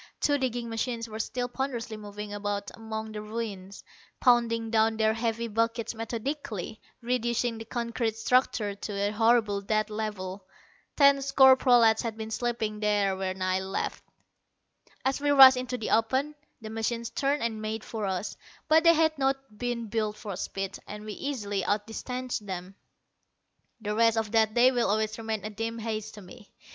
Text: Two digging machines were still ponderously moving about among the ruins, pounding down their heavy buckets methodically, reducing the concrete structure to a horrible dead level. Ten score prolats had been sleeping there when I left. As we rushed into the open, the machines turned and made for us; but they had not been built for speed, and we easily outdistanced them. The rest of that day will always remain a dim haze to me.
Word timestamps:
Two 0.19 0.39
digging 0.39 0.67
machines 0.67 1.07
were 1.07 1.19
still 1.19 1.47
ponderously 1.47 1.95
moving 1.95 2.33
about 2.33 2.71
among 2.73 3.11
the 3.11 3.21
ruins, 3.21 3.83
pounding 4.19 4.71
down 4.71 4.97
their 4.97 5.13
heavy 5.13 5.47
buckets 5.47 5.93
methodically, 5.93 6.81
reducing 7.03 7.59
the 7.59 7.65
concrete 7.65 8.15
structure 8.15 8.73
to 8.73 8.93
a 8.93 9.11
horrible 9.11 9.61
dead 9.61 9.91
level. 9.91 10.43
Ten 10.97 11.21
score 11.21 11.55
prolats 11.55 12.01
had 12.01 12.17
been 12.17 12.31
sleeping 12.31 12.79
there 12.79 13.15
when 13.15 13.43
I 13.43 13.59
left. 13.59 14.03
As 15.05 15.21
we 15.21 15.29
rushed 15.29 15.55
into 15.57 15.77
the 15.77 15.91
open, 15.91 16.33
the 16.61 16.71
machines 16.71 17.11
turned 17.11 17.43
and 17.43 17.61
made 17.61 17.83
for 17.83 18.07
us; 18.07 18.35
but 18.67 18.83
they 18.83 18.95
had 18.95 19.15
not 19.19 19.55
been 19.55 19.85
built 19.85 20.17
for 20.17 20.35
speed, 20.35 20.79
and 20.87 21.05
we 21.05 21.13
easily 21.13 21.63
outdistanced 21.63 22.47
them. 22.47 22.73
The 23.79 23.93
rest 23.93 24.17
of 24.17 24.31
that 24.31 24.55
day 24.55 24.71
will 24.71 24.89
always 24.89 25.15
remain 25.19 25.45
a 25.45 25.51
dim 25.51 25.77
haze 25.77 26.09
to 26.13 26.23
me. 26.23 26.51